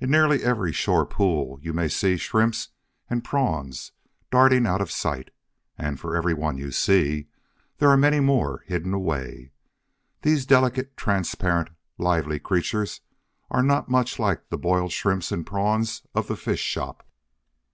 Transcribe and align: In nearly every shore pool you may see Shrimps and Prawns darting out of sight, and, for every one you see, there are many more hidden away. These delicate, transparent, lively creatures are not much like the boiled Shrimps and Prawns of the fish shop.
In 0.00 0.10
nearly 0.10 0.42
every 0.42 0.72
shore 0.72 1.04
pool 1.04 1.58
you 1.60 1.74
may 1.74 1.86
see 1.88 2.16
Shrimps 2.16 2.70
and 3.10 3.22
Prawns 3.22 3.92
darting 4.30 4.66
out 4.66 4.80
of 4.80 4.90
sight, 4.90 5.28
and, 5.76 6.00
for 6.00 6.16
every 6.16 6.32
one 6.32 6.56
you 6.56 6.70
see, 6.70 7.26
there 7.76 7.90
are 7.90 7.96
many 7.98 8.20
more 8.20 8.62
hidden 8.64 8.94
away. 8.94 9.52
These 10.22 10.46
delicate, 10.46 10.96
transparent, 10.96 11.68
lively 11.98 12.38
creatures 12.38 13.02
are 13.50 13.62
not 13.62 13.90
much 13.90 14.18
like 14.18 14.48
the 14.48 14.56
boiled 14.56 14.92
Shrimps 14.92 15.30
and 15.30 15.46
Prawns 15.46 16.06
of 16.14 16.28
the 16.28 16.36
fish 16.38 16.62
shop. 16.62 17.06